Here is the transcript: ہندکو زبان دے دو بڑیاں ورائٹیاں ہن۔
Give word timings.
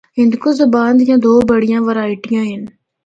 ہندکو 0.19 0.49
زبان 0.59 0.91
دے 0.97 1.15
دو 1.23 1.33
بڑیاں 1.49 1.81
ورائٹیاں 1.87 2.43
ہن۔ 2.49 2.63